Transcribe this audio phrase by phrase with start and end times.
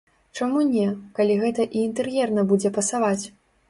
[0.39, 0.85] Чаму не,
[1.21, 3.25] калі гэта і інтэр'ерна будзе пасаваць?